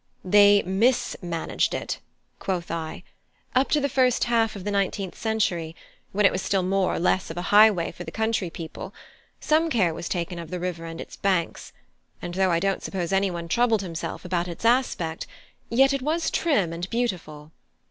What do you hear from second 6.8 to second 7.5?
or less of a